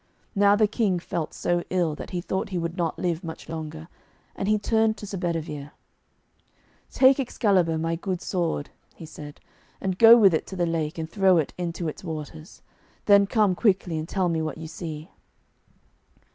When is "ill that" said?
1.69-2.09